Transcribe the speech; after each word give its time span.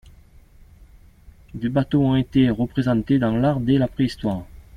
Des 1.53 1.69
bateaux 1.69 2.03
ont 2.03 2.15
été 2.15 2.49
représentés 2.49 3.19
dans 3.19 3.37
l'art 3.37 3.59
dès 3.59 3.77
la 3.77 3.87
préhistoire. 3.87 4.43